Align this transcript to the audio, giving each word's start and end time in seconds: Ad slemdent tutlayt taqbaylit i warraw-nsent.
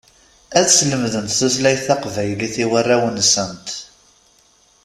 Ad 0.59 0.67
slemdent 0.69 1.35
tutlayt 1.39 1.81
taqbaylit 1.87 2.55
i 2.63 2.65
warraw-nsent. 2.71 3.67